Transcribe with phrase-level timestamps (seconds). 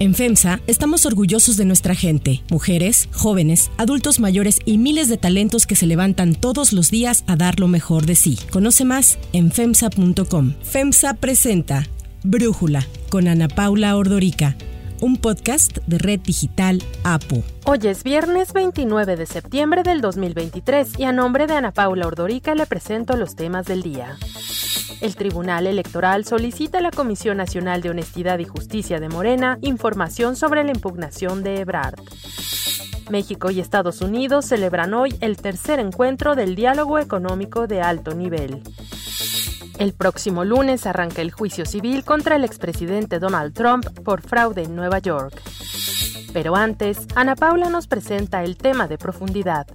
[0.00, 5.66] En FEMSA estamos orgullosos de nuestra gente, mujeres, jóvenes, adultos mayores y miles de talentos
[5.66, 8.38] que se levantan todos los días a dar lo mejor de sí.
[8.50, 10.54] Conoce más en FEMSA.com.
[10.62, 11.86] FEMSA presenta
[12.24, 14.56] Brújula con Ana Paula Ordorica
[15.00, 17.42] un podcast de Red Digital APO.
[17.64, 22.54] Hoy es viernes 29 de septiembre del 2023 y a nombre de Ana Paula Ordorica
[22.54, 24.18] le presento los temas del día.
[25.00, 30.36] El Tribunal Electoral solicita a la Comisión Nacional de Honestidad y Justicia de Morena información
[30.36, 31.98] sobre la impugnación de Ebrard.
[33.10, 38.62] México y Estados Unidos celebran hoy el tercer encuentro del diálogo económico de alto nivel.
[39.78, 44.76] El próximo lunes arranca el juicio civil contra el expresidente Donald Trump por fraude en
[44.76, 45.40] Nueva York.
[46.34, 49.66] Pero antes, Ana Paula nos presenta el tema de profundidad.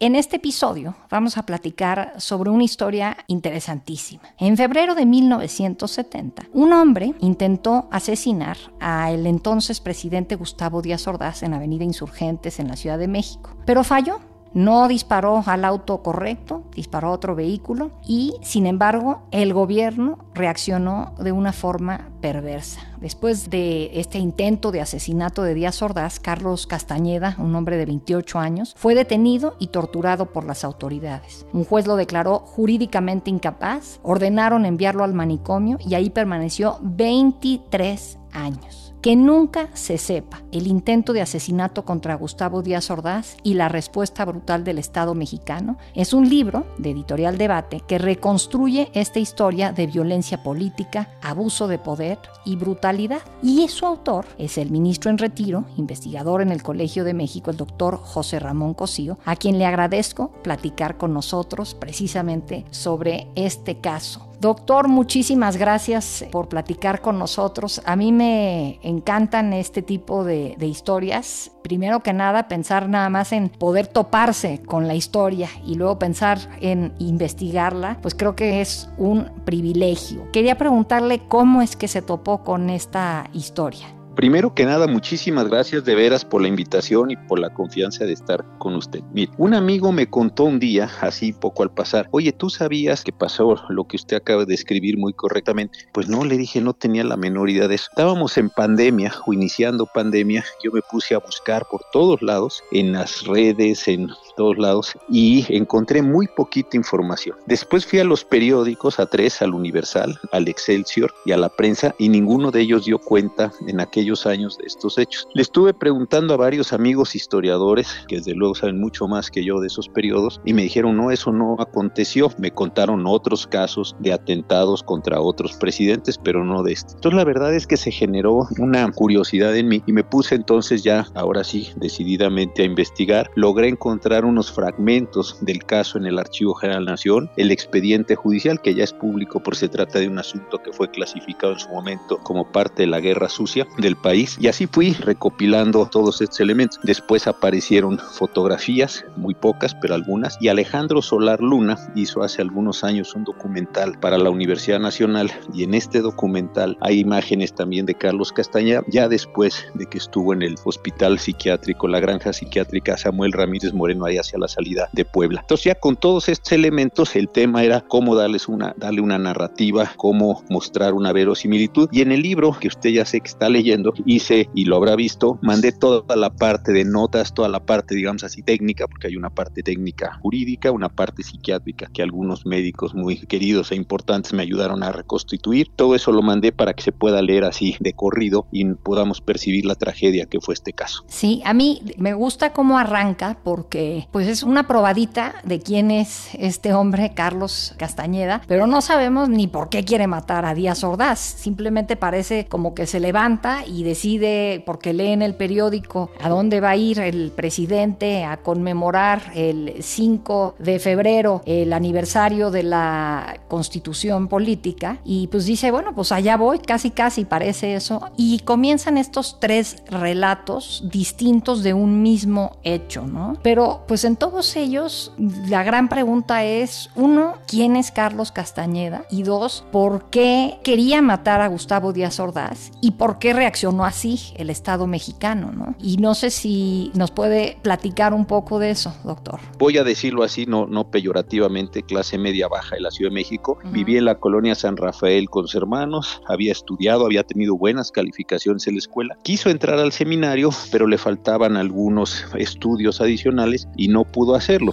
[0.00, 4.22] En este episodio vamos a platicar sobre una historia interesantísima.
[4.38, 11.52] En febrero de 1970, un hombre intentó asesinar al entonces presidente Gustavo Díaz Ordaz en
[11.52, 14.20] Avenida Insurgentes en la Ciudad de México, pero falló
[14.54, 21.14] no disparó al auto correcto, disparó a otro vehículo y, sin embargo, el gobierno reaccionó
[21.18, 22.80] de una forma perversa.
[23.00, 28.38] Después de este intento de asesinato de Díaz Ordaz, Carlos Castañeda, un hombre de 28
[28.38, 31.46] años, fue detenido y torturado por las autoridades.
[31.52, 38.87] Un juez lo declaró jurídicamente incapaz, ordenaron enviarlo al manicomio y ahí permaneció 23 años
[39.02, 44.24] que nunca se sepa el intento de asesinato contra Gustavo Díaz Ordaz y la respuesta
[44.24, 49.86] brutal del Estado mexicano es un libro de editorial Debate que reconstruye esta historia de
[49.86, 53.22] violencia política, abuso de poder y brutalidad.
[53.42, 57.56] Y su autor es el ministro en retiro, investigador en el Colegio de México, el
[57.56, 64.27] doctor José Ramón Cosío, a quien le agradezco platicar con nosotros precisamente sobre este caso
[64.40, 67.82] Doctor, muchísimas gracias por platicar con nosotros.
[67.84, 71.50] A mí me encantan este tipo de, historias.
[71.62, 76.38] Primero que nada, pensar nada más en poder toparse con la historia y luego pensar
[76.60, 80.30] en investigarla, pues creo que es un privilegio.
[80.30, 83.97] Quería preguntarle cómo es que se topó con esta historia.
[84.18, 88.14] Primero que nada, muchísimas gracias de veras por la invitación y por la confianza de
[88.14, 89.00] estar con usted.
[89.12, 93.12] Mire, un amigo me contó un día, así poco al pasar, oye, ¿tú sabías que
[93.12, 95.78] pasó lo que usted acaba de escribir muy correctamente?
[95.92, 97.86] Pues no, le dije, no tenía la menor idea de eso.
[97.90, 102.94] Estábamos en pandemia o iniciando pandemia, yo me puse a buscar por todos lados, en
[102.94, 107.36] las redes, en todos lados y encontré muy poquita información.
[107.46, 111.94] Después fui a los periódicos, a tres, al Universal, al Excelsior y a la prensa
[111.98, 113.80] y ninguno de ellos dio cuenta en
[114.26, 115.28] años de estos hechos.
[115.34, 119.60] Le estuve preguntando a varios amigos historiadores, que desde luego saben mucho más que yo
[119.60, 122.30] de esos periodos, y me dijeron, no, eso no aconteció.
[122.38, 126.94] Me contaron otros casos de atentados contra otros presidentes, pero no de este.
[126.94, 130.82] Entonces la verdad es que se generó una curiosidad en mí y me puse entonces
[130.82, 133.30] ya, ahora sí, decididamente a investigar.
[133.34, 138.74] Logré encontrar unos fragmentos del caso en el Archivo General Nación, el expediente judicial que
[138.74, 142.18] ya es público por se trata de un asunto que fue clasificado en su momento
[142.18, 146.78] como parte de la guerra sucia del país y así fui recopilando todos estos elementos.
[146.82, 153.14] Después aparecieron fotografías, muy pocas, pero algunas, y Alejandro Solar Luna hizo hace algunos años
[153.14, 158.32] un documental para la Universidad Nacional y en este documental hay imágenes también de Carlos
[158.32, 163.72] Castañeda, ya después de que estuvo en el hospital psiquiátrico, la granja psiquiátrica Samuel Ramírez
[163.72, 165.40] Moreno ahí hacia la salida de Puebla.
[165.40, 169.92] Entonces ya con todos estos elementos el tema era cómo darles una, darle una narrativa,
[169.96, 171.88] cómo mostrar una verosimilitud.
[171.92, 174.96] Y en el libro que usted ya sé que está leyendo, hice y lo habrá
[174.96, 179.16] visto, mandé toda la parte de notas, toda la parte, digamos así, técnica, porque hay
[179.16, 184.42] una parte técnica jurídica, una parte psiquiátrica que algunos médicos muy queridos e importantes me
[184.42, 185.70] ayudaron a reconstituir.
[185.76, 189.64] Todo eso lo mandé para que se pueda leer así de corrido y podamos percibir
[189.64, 191.04] la tragedia que fue este caso.
[191.06, 196.30] Sí, a mí me gusta cómo arranca porque pues es una probadita de quién es
[196.34, 201.18] este hombre, Carlos Castañeda, pero no sabemos ni por qué quiere matar a Díaz Ordaz.
[201.18, 206.60] Simplemente parece como que se levanta y decide, porque lee en el periódico, a dónde
[206.60, 213.40] va a ir el presidente a conmemorar el 5 de febrero, el aniversario de la
[213.48, 218.98] constitución política, y pues dice, bueno, pues allá voy, casi casi parece eso, y comienzan
[218.98, 223.36] estos tres relatos distintos de un mismo hecho, ¿no?
[223.42, 225.12] Pero pues en todos ellos
[225.48, 229.04] la gran pregunta es, uno, ¿quién es Carlos Castañeda?
[229.10, 232.70] Y dos, ¿por qué quería matar a Gustavo Díaz Ordaz?
[232.80, 235.74] ¿Y por qué reaccionó reaccionó así el Estado mexicano, ¿no?
[235.80, 239.40] Y no sé si nos puede platicar un poco de eso, doctor.
[239.58, 243.58] Voy a decirlo así, no, no peyorativamente, clase media baja en la Ciudad de México.
[243.72, 248.66] Viví en la colonia San Rafael con sus hermanos, había estudiado, había tenido buenas calificaciones
[248.68, 249.18] en la escuela.
[249.24, 254.72] Quiso entrar al seminario, pero le faltaban algunos estudios adicionales y no pudo hacerlo.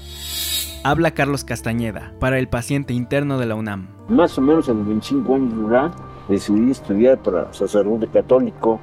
[0.84, 3.88] Habla Carlos Castañeda, para el paciente interno de la UNAM.
[4.10, 5.92] Más o menos a los 25 años de edad
[6.28, 8.80] decidí estudiar para sacerdote católico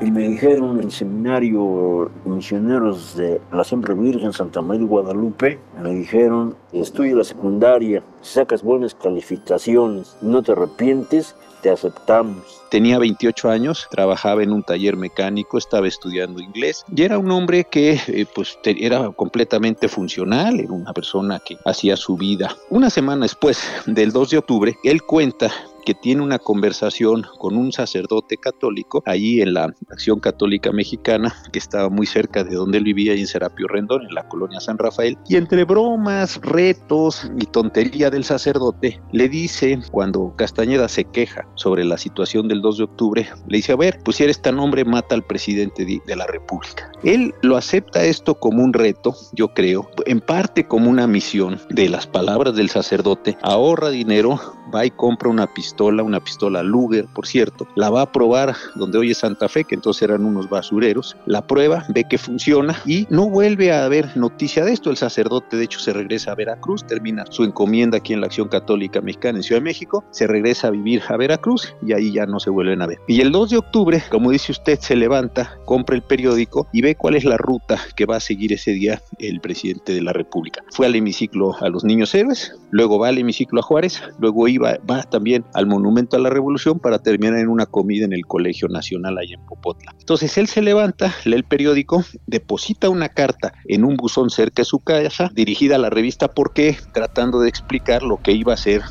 [0.00, 5.58] y me dijeron en el seminario misioneros de la Siempre Virgen Santa María de Guadalupe,
[5.82, 12.60] me dijeron, estudia la secundaria, sacas buenas calificaciones, no te arrepientes, te aceptamos.
[12.70, 17.64] Tenía 28 años, trabajaba en un taller mecánico, estaba estudiando inglés y era un hombre
[17.64, 22.54] que eh, pues era completamente funcional, era una persona que hacía su vida.
[22.68, 25.50] Una semana después del 2 de octubre, él cuenta
[25.86, 31.60] que tiene una conversación con un sacerdote católico allí en la Acción Católica Mexicana, que
[31.60, 35.16] estaba muy cerca de donde él vivía, en Serapio Rendón, en la colonia San Rafael,
[35.28, 41.84] y entre bromas, retos y tontería del sacerdote, le dice, cuando Castañeda se queja sobre
[41.84, 44.84] la situación del 2 de octubre, le dice, a ver, pues si eres tan hombre,
[44.84, 46.90] mata al presidente de la República.
[47.04, 51.88] Él lo acepta esto como un reto, yo creo, en parte como una misión de
[51.88, 54.40] las palabras del sacerdote, ahorra dinero,
[54.74, 58.98] va y compra una pistola, una pistola Luger, por cierto, la va a probar donde
[58.98, 63.06] hoy es Santa Fe, que entonces eran unos basureros, la prueba, ve que funciona y
[63.10, 64.90] no vuelve a haber noticia de esto.
[64.90, 68.48] El sacerdote, de hecho, se regresa a Veracruz, termina su encomienda aquí en la Acción
[68.48, 72.26] Católica Mexicana en Ciudad de México, se regresa a vivir a Veracruz y ahí ya
[72.26, 72.98] no se vuelven a ver.
[73.06, 76.94] Y el 2 de octubre, como dice usted, se levanta, compra el periódico y ve
[76.94, 80.62] cuál es la ruta que va a seguir ese día el presidente de la República.
[80.70, 84.55] Fue al hemiciclo a los niños héroes, luego va al hemiciclo a Juárez, luego iba,
[84.58, 88.68] va también al Monumento a la Revolución para terminar en una comida en el Colegio
[88.68, 89.94] Nacional allá en Popotla.
[89.98, 94.64] Entonces él se levanta, lee el periódico, deposita una carta en un buzón cerca de
[94.64, 98.82] su casa, dirigida a la revista Porque, tratando de explicar lo que iba a hacer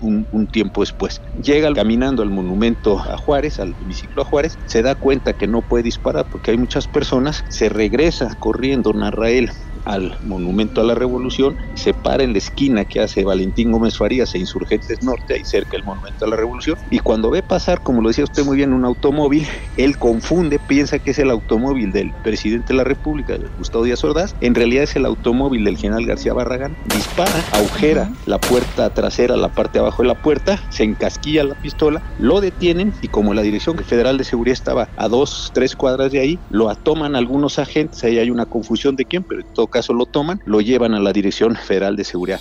[0.00, 1.20] un, tiempo después.
[1.42, 5.62] Llega caminando al monumento a Juárez, al hemiciclo a Juárez, se da cuenta que no
[5.62, 9.50] puede disparar porque hay muchas personas, se regresa corriendo, narra él,
[9.84, 14.34] al Monumento a la Revolución, se para en la esquina que hace Valentín Gómez Farías
[14.34, 18.00] e Insurgentes Norte, ahí cerca del Monumento a la Revolución, y cuando ve pasar, como
[18.00, 19.46] lo decía usted muy bien, un automóvil,
[19.76, 24.34] él confunde, piensa que es el automóvil del presidente de la República, Gustavo Díaz Ordaz,
[24.40, 29.48] en realidad es el automóvil del general García Barragán, dispara, agujera la puerta trasera, la
[29.48, 33.42] parte de abajo de la puerta, se encasquilla la pistola, lo detienen y como la
[33.42, 38.02] Dirección Federal de Seguridad estaba a dos, tres cuadras de ahí, lo atoman algunos agentes,
[38.04, 41.00] ahí hay una confusión de quién, pero en todo caso lo toman, lo llevan a
[41.00, 42.40] la Dirección Federal de Seguridad.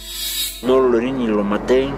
[0.61, 1.89] No lo herí ni lo maté,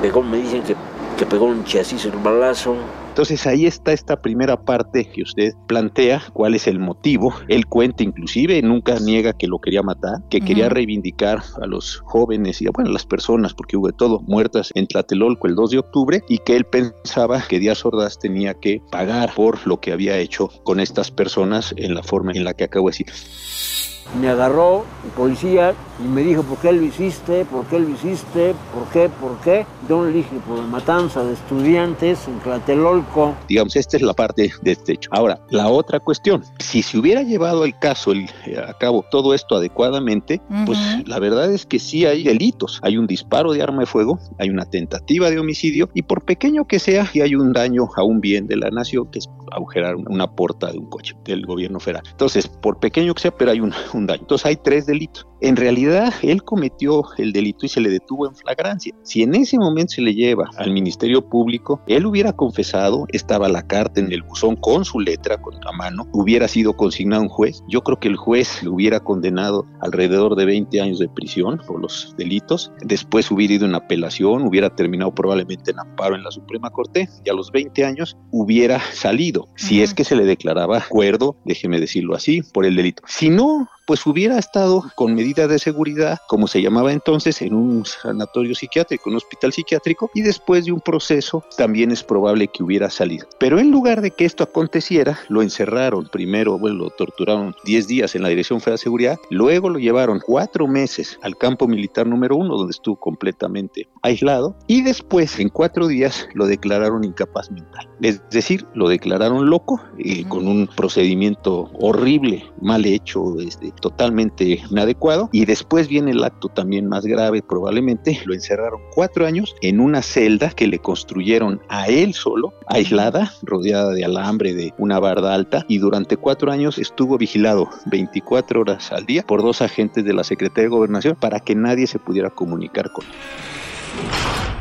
[0.00, 0.76] pegó, me dicen que,
[1.18, 2.76] que pegó un chasis el balazo,
[3.16, 7.34] entonces ahí está esta primera parte que usted plantea, cuál es el motivo.
[7.48, 12.60] Él cuenta inclusive, nunca niega que lo quería matar, que quería reivindicar a los jóvenes
[12.60, 15.78] y a bueno, las personas, porque hubo de todo, muertas en Tlatelolco el 2 de
[15.78, 20.18] octubre, y que él pensaba que Díaz Ordaz tenía que pagar por lo que había
[20.18, 24.84] hecho con estas personas en la forma en la que acabo de decir me agarró
[25.04, 27.44] el policía y me dijo, ¿por qué lo hiciste?
[27.44, 28.54] ¿Por qué lo hiciste?
[28.74, 29.08] ¿Por qué?
[29.08, 29.66] ¿Por qué?
[29.88, 33.34] Yo le dije, por la matanza de estudiantes en Tlatelolco.
[33.48, 35.08] Digamos, esta es la parte de este hecho.
[35.12, 38.28] Ahora, la otra cuestión, si se hubiera llevado el caso el,
[38.66, 42.80] a cabo todo esto adecuadamente, pues la verdad es que sí hay delitos.
[42.82, 46.66] Hay un disparo de arma de fuego, hay una tentativa de homicidio y por pequeño
[46.66, 49.96] que sea, y hay un daño a un bien de la nación, que es agujerar
[49.96, 52.02] una puerta de un coche del gobierno federal.
[52.10, 54.22] Entonces, por pequeño que sea, pero hay un, un daño.
[54.22, 55.26] Entonces hay tres delitos.
[55.40, 58.94] En realidad, él cometió el delito y se le detuvo en flagrancia.
[59.02, 63.66] Si en ese momento se le lleva al Ministerio Público, él hubiera confesado, estaba la
[63.66, 67.28] carta en el buzón con su letra, con la mano, hubiera sido consignado a un
[67.28, 67.62] juez.
[67.68, 71.80] Yo creo que el juez le hubiera condenado alrededor de 20 años de prisión por
[71.80, 72.72] los delitos.
[72.82, 77.30] Después hubiera ido en apelación, hubiera terminado probablemente en amparo en la Suprema Corte y
[77.30, 82.14] a los 20 años hubiera salido, si es que se le declaraba acuerdo, déjeme decirlo
[82.14, 83.02] así, por el delito.
[83.06, 87.86] Si no, pues hubiera estado con medidas de seguridad, como se llamaba entonces, en un
[87.86, 92.90] sanatorio psiquiátrico, un hospital psiquiátrico, y después de un proceso también es probable que hubiera
[92.90, 93.26] salido.
[93.38, 98.14] Pero en lugar de que esto aconteciera, lo encerraron primero, bueno, lo torturaron 10 días
[98.14, 102.36] en la Dirección Federal de Seguridad, luego lo llevaron cuatro meses al campo militar número
[102.36, 107.88] uno, donde estuvo completamente aislado, y después, en cuatro días, lo declararon incapaz mental.
[108.02, 115.28] Es decir, lo declararon loco, y con un procedimiento horrible, mal hecho, este, totalmente inadecuado.
[115.32, 120.02] Y después viene el acto también más grave, probablemente lo encerraron cuatro años en una
[120.02, 125.64] celda que le construyeron a él solo, aislada, rodeada de alambre, de una barda alta,
[125.68, 130.24] y durante cuatro años estuvo vigilado 24 horas al día por dos agentes de la
[130.24, 134.55] Secretaría de Gobernación para que nadie se pudiera comunicar con él.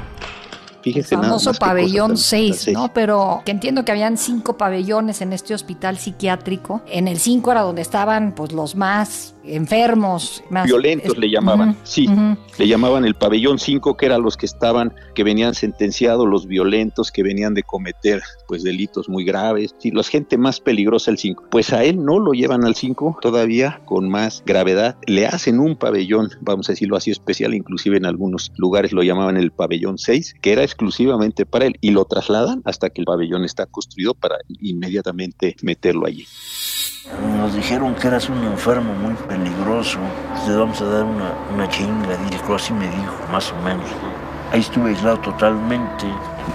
[0.86, 2.94] Fíjese el famoso pabellón 6, ¿no?
[2.94, 6.84] Pero que entiendo que habían cinco pabellones en este hospital psiquiátrico.
[6.86, 11.78] En el 5 era donde estaban pues los más enfermos, más violentos le llamaban.
[11.84, 12.08] sí,
[12.58, 17.12] le llamaban el pabellón 5 que eran los que estaban que venían sentenciados, los violentos
[17.12, 21.46] que venían de cometer pues delitos muy graves, sí, la gente más peligrosa el 5.
[21.50, 25.75] Pues a él no lo llevan al 5 todavía con más gravedad, le hacen un
[25.75, 30.36] pabellón, vamos a decirlo así especial, inclusive en algunos lugares lo llamaban el pabellón 6,
[30.42, 34.38] que era exclusivamente para él y lo trasladan hasta que el pabellón está construido para
[34.62, 36.25] inmediatamente meterlo allí.
[37.38, 40.00] Nos dijeron que eras un enfermo muy peligroso,
[40.46, 43.86] te vamos a dar una, una chinga, dijo, así me dijo, más o menos.
[44.52, 46.08] Ahí estuve aislado totalmente,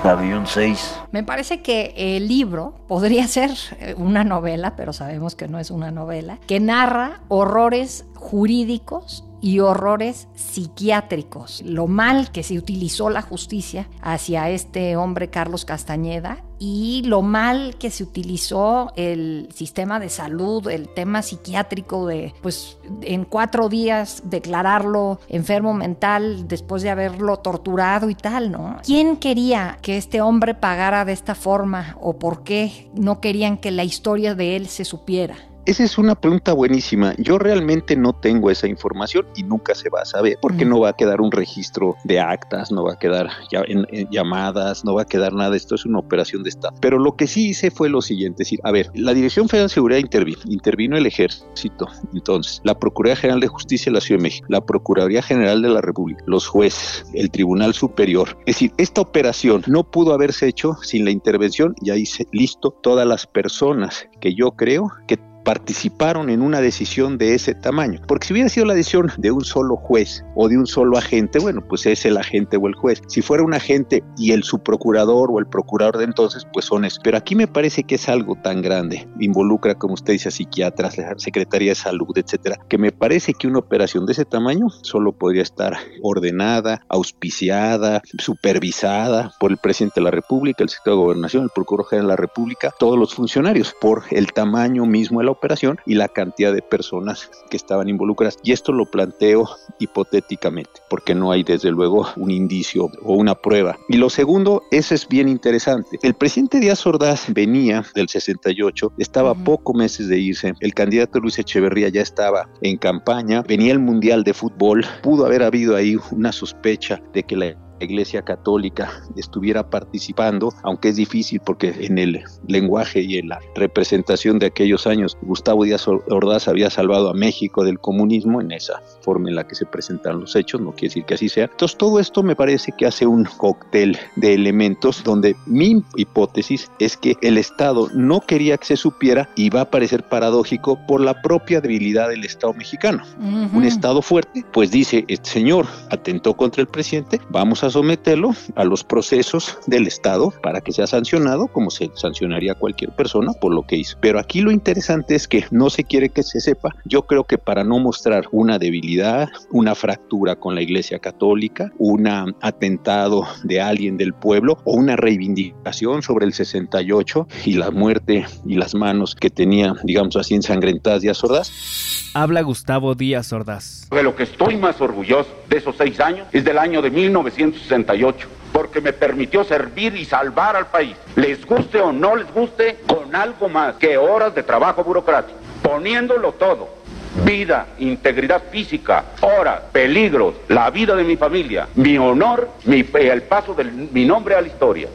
[0.03, 1.03] pabellón 6.
[1.13, 5.71] Me parece que el libro podría ser eh, una novela, pero sabemos que no es
[5.71, 13.23] una novela, que narra horrores jurídicos y horrores psiquiátricos, lo mal que se utilizó la
[13.23, 20.11] justicia hacia este hombre Carlos Castañeda y lo mal que se utilizó el sistema de
[20.11, 27.39] salud, el tema psiquiátrico de, pues, en cuatro días declararlo enfermo mental después de haberlo
[27.39, 28.77] torturado y tal, ¿no?
[28.85, 33.71] ¿Quién quería que este hombre pagara de esta forma o por qué no querían que
[33.71, 35.37] la historia de él se supiera?
[35.67, 37.15] Esa es una pregunta buenísima.
[37.19, 40.91] Yo realmente no tengo esa información y nunca se va a saber porque no va
[40.91, 45.05] a quedar un registro de actas, no va a quedar en, llamadas, no va a
[45.05, 45.55] quedar nada.
[45.57, 46.75] Esto es una operación de Estado.
[46.81, 49.69] Pero lo que sí hice fue lo siguiente, es decir, a ver, la Dirección Federal
[49.69, 54.19] de Seguridad intervino, intervino el Ejército, entonces, la Procuraduría General de Justicia de la Ciudad
[54.19, 58.37] de México, la Procuraduría General de la República, los jueces, el Tribunal Superior.
[58.47, 63.07] Es decir, esta operación no pudo haberse hecho sin la intervención, ya hice listo todas
[63.07, 68.01] las personas que yo creo que participaron en una decisión de ese tamaño.
[68.07, 71.39] Porque si hubiera sido la decisión de un solo juez o de un solo agente,
[71.39, 73.03] bueno, pues es el agente o el juez.
[73.09, 77.01] Si fuera un agente y el subprocurador o el procurador de entonces, pues son eso.
[77.03, 80.97] Pero aquí me parece que es algo tan grande, involucra, como usted dice, a psiquiatras,
[81.17, 85.43] Secretaría de Salud, etcétera, que me parece que una operación de ese tamaño solo podría
[85.43, 91.51] estar ordenada, auspiciada, supervisada por el presidente de la República, el secretario de Gobernación, el
[91.55, 95.79] procurador general de la República, todos los funcionarios, por el tamaño mismo de la operación
[95.87, 98.39] y la cantidad de personas que estaban involucradas.
[98.43, 103.79] Y esto lo planteo hipotéticamente, porque no hay desde luego un indicio o una prueba.
[103.89, 105.99] Y lo segundo, ese es bien interesante.
[106.03, 111.39] El presidente Díaz Ordaz venía del 68, estaba pocos meses de irse, el candidato Luis
[111.39, 116.33] Echeverría ya estaba en campaña, venía el Mundial de Fútbol, pudo haber habido ahí una
[116.33, 123.01] sospecha de que la Iglesia Católica estuviera participando, aunque es difícil porque en el lenguaje
[123.03, 127.79] y en la representación de aquellos años, Gustavo Díaz Ordaz había salvado a México del
[127.79, 131.15] comunismo en esa forma en la que se presentan los hechos, no quiere decir que
[131.15, 131.45] así sea.
[131.45, 136.97] Entonces todo esto me parece que hace un cóctel de elementos donde mi hipótesis es
[136.97, 141.21] que el Estado no quería que se supiera y va a parecer paradójico por la
[141.23, 143.03] propia debilidad del Estado mexicano.
[143.19, 148.65] Un Estado fuerte, pues dice, este señor atentó contra el presidente, vamos a someterlo a
[148.65, 153.55] los procesos del Estado para que sea sancionado como se sancionaría a cualquier persona por
[153.55, 153.97] lo que hizo.
[154.01, 156.75] Pero aquí lo interesante es que no se quiere que se sepa.
[156.85, 162.09] Yo creo que para no mostrar una debilidad, una fractura con la Iglesia Católica, un
[162.41, 168.55] atentado de alguien del pueblo o una reivindicación sobre el 68 y la muerte y
[168.55, 172.11] las manos que tenía, digamos así, ensangrentadas y Ordaz.
[172.15, 173.89] Habla Gustavo Díaz Ordaz.
[173.91, 177.60] De lo que estoy más orgulloso de esos seis años es del año de 1900
[177.61, 182.79] 68, porque me permitió servir y salvar al país, les guste o no les guste,
[182.87, 186.81] con algo más que horas de trabajo burocrático, poniéndolo todo,
[187.25, 193.55] vida, integridad física, horas, peligros, la vida de mi familia, mi honor, mi, el paso
[193.55, 194.89] de mi nombre a la historia.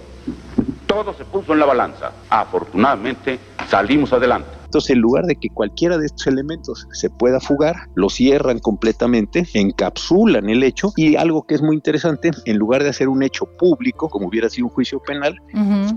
[0.85, 2.11] Todo se puso en la balanza.
[2.29, 4.54] Afortunadamente salimos adelante.
[4.75, 9.47] Entonces, en lugar de que cualquiera de estos elementos se pueda fugar, lo cierran completamente,
[9.53, 13.45] encapsulan el hecho y algo que es muy interesante, en lugar de hacer un hecho
[13.57, 15.39] público, como hubiera sido un juicio penal,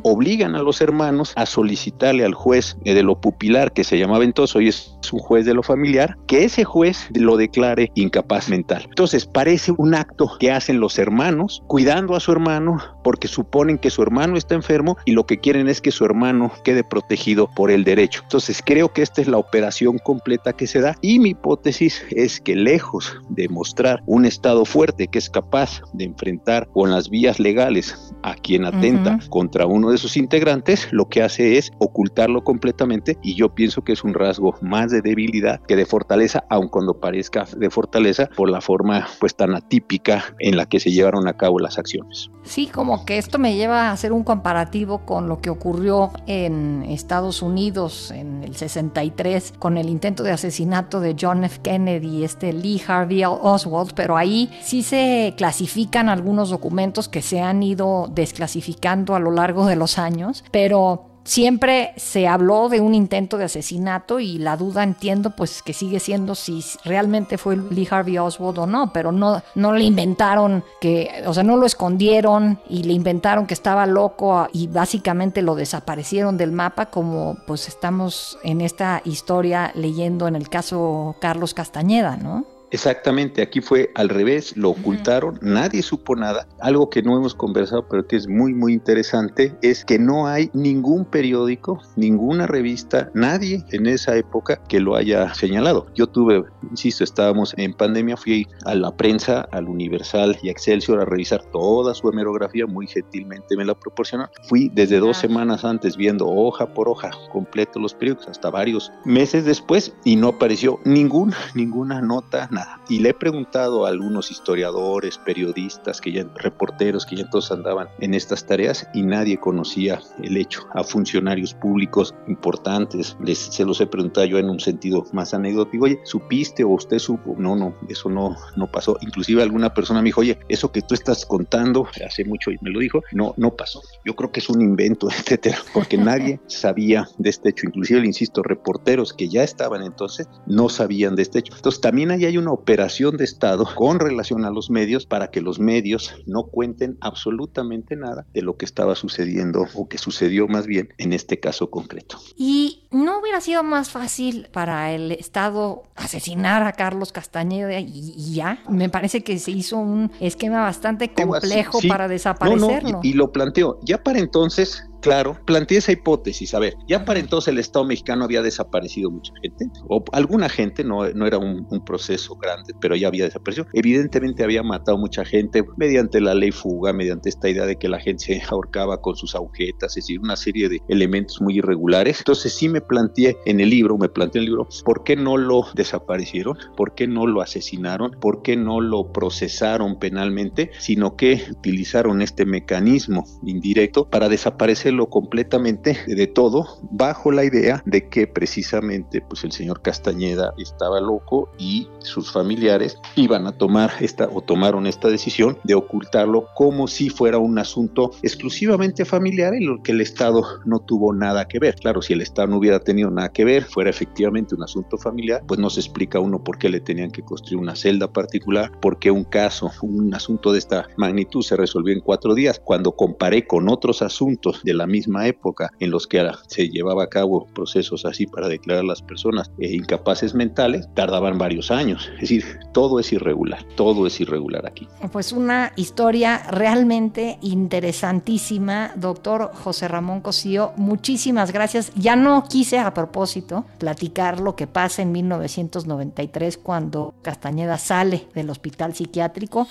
[0.04, 4.54] obligan a los hermanos a solicitarle al juez de lo pupilar, que se llamaba entonces,
[4.54, 8.84] hoy es un juez de lo familiar, que ese juez lo declare incapaz mental.
[8.88, 12.78] Entonces, parece un acto que hacen los hermanos, cuidando a su hermano,
[13.08, 16.52] porque suponen que su hermano está enfermo y lo que quieren es que su hermano
[16.62, 18.20] quede protegido por el derecho.
[18.24, 22.38] Entonces creo que esta es la operación completa que se da y mi hipótesis es
[22.38, 27.40] que lejos de mostrar un Estado fuerte que es capaz de enfrentar con las vías
[27.40, 33.18] legales a quien atenta contra uno de sus integrantes, lo que hace es ocultarlo completamente
[33.22, 36.98] y yo pienso que es un rasgo más de debilidad que de fortaleza, aun cuando
[36.98, 41.34] parezca de fortaleza por la forma pues tan atípica en la que se llevaron a
[41.34, 42.30] cabo las acciones.
[42.42, 46.84] Sí, como que esto me lleva a hacer un comparativo con lo que ocurrió en
[46.84, 51.60] Estados Unidos en el 63 con el intento de asesinato de John F.
[51.60, 57.62] Kennedy, este Lee Harvey Oswald, pero ahí sí se clasifican algunos documentos que se han
[57.62, 63.36] ido desclasificando a lo largo de los años, pero Siempre se habló de un intento
[63.36, 68.16] de asesinato y la duda entiendo pues que sigue siendo si realmente fue Lee Harvey
[68.16, 72.84] Oswald o no, pero no, no le inventaron que, o sea, no lo escondieron y
[72.84, 78.62] le inventaron que estaba loco y básicamente lo desaparecieron del mapa como pues estamos en
[78.62, 82.46] esta historia leyendo en el caso Carlos Castañeda, ¿no?
[82.70, 86.46] Exactamente, aquí fue al revés, lo ocultaron, nadie supo nada.
[86.60, 90.50] Algo que no hemos conversado, pero que es muy, muy interesante, es que no hay
[90.52, 95.86] ningún periódico, ninguna revista, nadie en esa época que lo haya señalado.
[95.94, 101.00] Yo tuve, insisto, estábamos en pandemia, fui a la prensa, al Universal y a Excelsior
[101.00, 104.30] a revisar toda su hemerografía, muy gentilmente me la proporcionaron.
[104.46, 109.46] Fui desde dos semanas antes viendo hoja por hoja completo los periódicos, hasta varios meses
[109.46, 112.48] después, y no apareció ninguna, ninguna nota,
[112.88, 117.88] y le he preguntado a algunos historiadores, periodistas, que ya, reporteros, que ya todos andaban
[118.00, 120.66] en estas tareas y nadie conocía el hecho.
[120.74, 125.84] A funcionarios públicos importantes, les, se los he preguntado yo en un sentido más anecdótico,
[125.84, 127.34] oye, ¿supiste o usted supo?
[127.38, 128.96] No, no, eso no, no pasó.
[129.00, 132.70] Inclusive alguna persona me dijo, oye, eso que tú estás contando, hace mucho y me
[132.70, 133.82] lo dijo, no, no pasó.
[134.04, 137.66] Yo creo que es un invento, etcétera, porque nadie sabía de este hecho.
[137.66, 141.54] Inclusive, le insisto, reporteros que ya estaban entonces no sabían de este hecho.
[141.56, 145.40] Entonces también ahí hay un operación de Estado con relación a los medios para que
[145.40, 150.66] los medios no cuenten absolutamente nada de lo que estaba sucediendo o que sucedió más
[150.66, 152.18] bien en este caso concreto.
[152.36, 158.62] Y no hubiera sido más fácil para el Estado asesinar a Carlos Castañeda y, ya.
[158.68, 163.00] Me parece que se hizo un esquema bastante complejo para desaparecerlo.
[163.02, 163.78] y, y lo planteó.
[163.82, 166.54] Ya para entonces Claro, planteé esa hipótesis.
[166.54, 170.82] A ver, ya para entonces el Estado mexicano había desaparecido mucha gente, o alguna gente,
[170.82, 173.66] no, no era un, proceso grande, pero ya había desaparecido.
[173.72, 178.00] Evidentemente había matado mucha gente mediante la ley fuga, mediante esta idea de que la
[178.00, 182.18] gente se ahorcaba con sus agujetas, es decir, una serie de elementos muy irregulares.
[182.18, 185.36] Entonces sí me planteé en el libro, me planteé en el libro, ¿por qué no
[185.36, 186.58] lo desaparecieron?
[186.76, 188.10] ¿Por qué no lo asesinaron?
[188.20, 190.72] ¿Por qué no lo procesaron penalmente?
[190.78, 198.08] Sino que utilizaron este mecanismo indirecto para desaparecer completamente de todo bajo la idea de
[198.08, 204.28] que precisamente pues el señor Castañeda estaba loco y sus familiares iban a tomar esta
[204.32, 209.82] o tomaron esta decisión de ocultarlo como si fuera un asunto exclusivamente familiar en lo
[209.82, 211.74] que el Estado no tuvo nada que ver.
[211.74, 215.42] Claro, si el Estado no hubiera tenido nada que ver, fuera efectivamente un asunto familiar,
[215.46, 218.98] pues no se explica uno por qué le tenían que construir una celda particular, por
[218.98, 223.46] qué un caso, un asunto de esta magnitud se resolvió en cuatro días, cuando comparé
[223.46, 228.04] con otros asuntos de la misma época en los que se llevaba a cabo procesos
[228.04, 232.10] así para declarar a las personas eh, incapaces mentales, tardaban varios años.
[232.14, 234.88] Es decir, todo es irregular, todo es irregular aquí.
[235.12, 240.72] Pues una historia realmente interesantísima, doctor José Ramón Cosío.
[240.76, 241.92] Muchísimas gracias.
[241.94, 248.50] Ya no quise a propósito platicar lo que pasa en 1993 cuando Castañeda sale del
[248.50, 249.66] hospital psiquiátrico.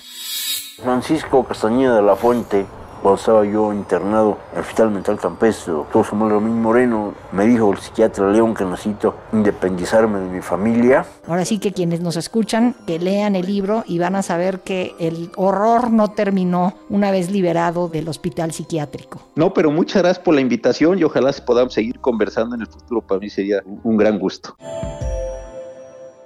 [0.77, 2.65] Francisco Castañeda de la Fuente
[3.01, 7.71] cuando estaba yo internado en el Hospital Mental Campestre, doctor Samuel Ramín Moreno, me dijo
[7.71, 11.05] el psiquiatra León que necesito independizarme de mi familia.
[11.27, 14.95] Ahora sí que quienes nos escuchan, que lean el libro y van a saber que
[14.99, 19.19] el horror no terminó una vez liberado del hospital psiquiátrico.
[19.35, 23.01] No, pero muchas gracias por la invitación y ojalá podamos seguir conversando en el futuro.
[23.01, 24.55] Para mí sería un gran gusto.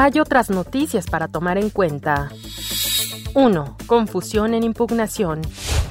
[0.00, 2.30] Hay otras noticias para tomar en cuenta.
[3.34, 3.76] 1.
[3.88, 5.40] Confusión en impugnación.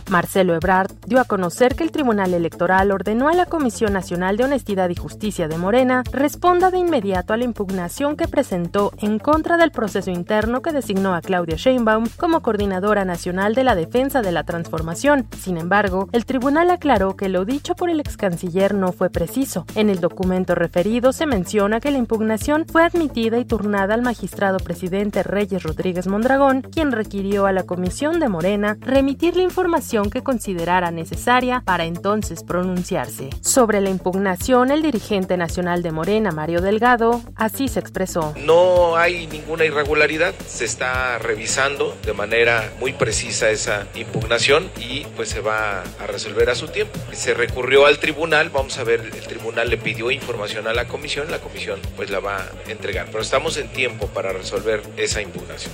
[0.09, 4.45] Marcelo Ebrard dio a conocer que el Tribunal Electoral ordenó a la Comisión Nacional de
[4.45, 9.57] Honestidad y Justicia de Morena responda de inmediato a la impugnación que presentó en contra
[9.57, 14.31] del proceso interno que designó a Claudia Sheinbaum como coordinadora nacional de la defensa de
[14.31, 15.27] la transformación.
[15.37, 19.65] Sin embargo, el tribunal aclaró que lo dicho por el ex canciller no fue preciso.
[19.75, 24.59] En el documento referido se menciona que la impugnación fue admitida y turnada al magistrado
[24.59, 30.23] presidente Reyes Rodríguez Mondragón, quien requirió a la Comisión de Morena remitir la información que
[30.23, 33.29] considerara necesaria para entonces pronunciarse.
[33.41, 38.33] Sobre la impugnación, el dirigente nacional de Morena, Mario Delgado, así se expresó.
[38.37, 45.29] No hay ninguna irregularidad, se está revisando de manera muy precisa esa impugnación y pues
[45.29, 46.97] se va a resolver a su tiempo.
[47.11, 51.29] Se recurrió al tribunal, vamos a ver, el tribunal le pidió información a la comisión,
[51.31, 55.73] la comisión pues la va a entregar, pero estamos en tiempo para resolver esa impugnación.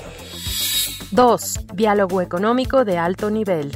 [1.11, 1.59] 2.
[1.75, 3.71] Diálogo económico de alto nivel.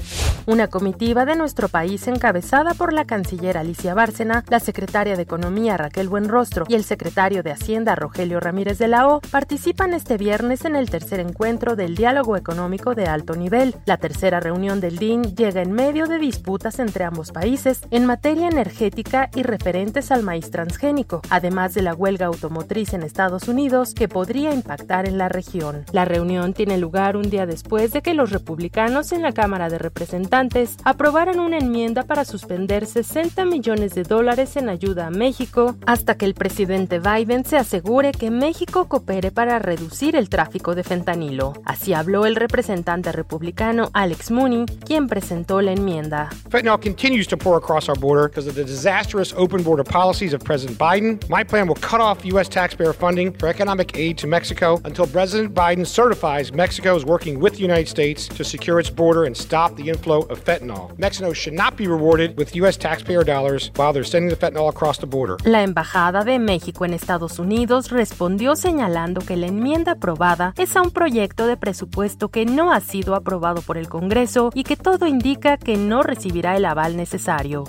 [0.49, 5.75] Una comitiva de nuestro país encabezada por la canciller Alicia Bárcena, la secretaria de Economía
[5.75, 10.63] Raquel Buenrostro y el secretario de Hacienda Rogelio Ramírez de la O participan este viernes
[10.63, 13.75] en el tercer encuentro del diálogo económico de alto nivel.
[13.85, 18.47] La tercera reunión del DIN llega en medio de disputas entre ambos países en materia
[18.47, 24.07] energética y referentes al maíz transgénico, además de la huelga automotriz en Estados Unidos que
[24.07, 25.83] podría impactar en la región.
[25.91, 29.77] La reunión tiene lugar un día después de que los republicanos en la Cámara de
[29.77, 30.36] Representantes
[30.83, 36.25] aprobaran una enmienda para suspender 60 millones de dólares en ayuda a México hasta que
[36.25, 41.53] el presidente Biden se asegure que México coopere para reducir el tráfico de fentanilo.
[41.65, 46.29] Así habló el representante republicano Alex Mooney, quien presentó la enmienda.
[46.51, 50.43] Fentanyl continues to pour across our border because of the disastrous open border policies of
[50.43, 51.17] President Biden.
[51.29, 52.47] My plan will cut off U.S.
[52.47, 57.53] taxpayer funding for economic aid to Mexico until President Biden certifies Mexico is working with
[57.53, 60.89] the United States to secure its border and stop the inflow fentanyl.
[60.97, 62.77] Mexico should not be rewarded with U.S.
[62.77, 65.37] taxpayer dollars while they're sending the fentanyl across the border.
[65.45, 70.81] La Embajada de México en Estados Unidos respondió señalando que la enmienda aprobada es a
[70.81, 75.07] un proyecto de presupuesto que no ha sido aprobado por el Congreso y que todo
[75.07, 77.63] indica que no recibirá el aval necesario.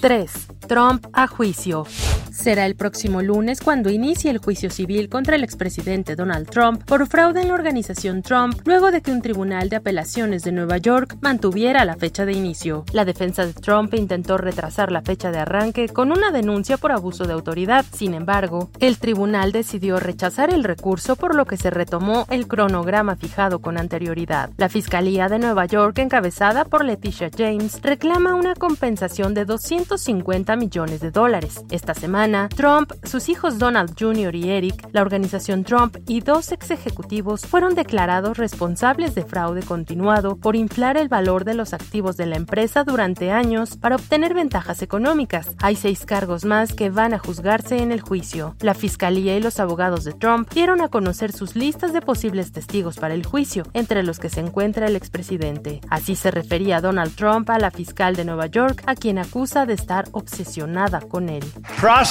[0.00, 0.30] 3.
[0.66, 1.84] Trump a juicio.
[2.40, 7.06] Será el próximo lunes cuando inicie el juicio civil contra el expresidente Donald Trump por
[7.06, 11.18] fraude en la organización Trump, luego de que un tribunal de apelaciones de Nueva York
[11.20, 12.86] mantuviera la fecha de inicio.
[12.94, 17.26] La defensa de Trump intentó retrasar la fecha de arranque con una denuncia por abuso
[17.26, 17.84] de autoridad.
[17.92, 23.16] Sin embargo, el tribunal decidió rechazar el recurso por lo que se retomó el cronograma
[23.16, 24.48] fijado con anterioridad.
[24.56, 31.00] La Fiscalía de Nueva York, encabezada por Leticia James, reclama una compensación de 250 millones
[31.00, 31.66] de dólares.
[31.70, 34.34] Esta semana, Trump, sus hijos Donald Jr.
[34.36, 40.36] y Eric, la organización Trump y dos ex ejecutivos fueron declarados responsables de fraude continuado
[40.36, 44.80] por inflar el valor de los activos de la empresa durante años para obtener ventajas
[44.82, 45.56] económicas.
[45.60, 48.54] Hay seis cargos más que van a juzgarse en el juicio.
[48.60, 52.98] La fiscalía y los abogados de Trump dieron a conocer sus listas de posibles testigos
[52.98, 55.80] para el juicio, entre los que se encuentra el expresidente.
[55.90, 59.74] Así se refería Donald Trump a la fiscal de Nueva York, a quien acusa de
[59.74, 61.44] estar obsesionada con él.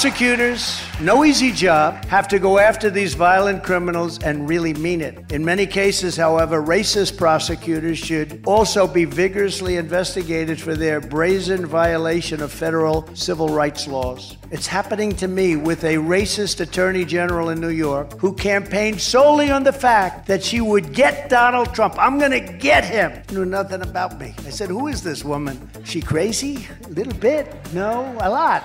[0.10, 5.32] Prosecutors, no easy job, have to go after these violent criminals and really mean it.
[5.32, 12.42] In many cases, however, racist prosecutors should also be vigorously investigated for their brazen violation
[12.42, 14.36] of federal civil rights laws.
[14.50, 19.52] It's happening to me with a racist attorney general in New York who campaigned solely
[19.52, 21.94] on the fact that she would get Donald Trump.
[22.00, 23.22] I'm going to get him.
[23.32, 24.34] Knew nothing about me.
[24.40, 25.70] I said, Who is this woman?
[25.84, 26.68] She crazy?
[26.86, 27.56] A little bit.
[27.76, 28.64] No, a lot.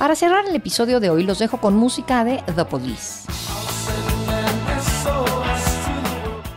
[0.00, 3.39] Para cerrar el episodio de hoy los dejo con música de The Police.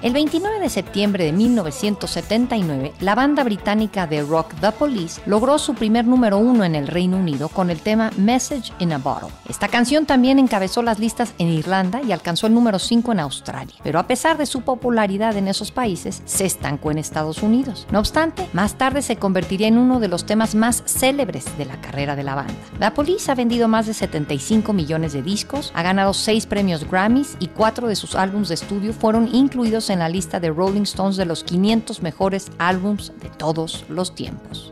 [0.03, 5.75] El 29 de septiembre de 1979, la banda británica de rock The Police logró su
[5.75, 9.29] primer número uno en el Reino Unido con el tema Message in a Bottle.
[9.47, 13.75] Esta canción también encabezó las listas en Irlanda y alcanzó el número 5 en Australia,
[13.81, 17.87] pero a pesar de su popularidad en esos países, se estancó en Estados Unidos.
[17.89, 21.79] No obstante, más tarde se convertiría en uno de los temas más célebres de la
[21.79, 22.53] carrera de la banda.
[22.77, 27.37] The Police ha vendido más de 75 millones de discos, ha ganado 6 premios Grammys
[27.39, 31.17] y 4 de sus álbumes de estudio fueron incluidos en la lista de Rolling Stones
[31.17, 34.71] de los 500 mejores álbums de todos los tiempos.